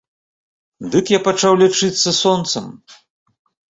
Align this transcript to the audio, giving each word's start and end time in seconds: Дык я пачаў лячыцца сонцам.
Дык 0.95 1.05
я 1.17 1.21
пачаў 1.27 1.53
лячыцца 1.61 2.09
сонцам. 2.25 2.77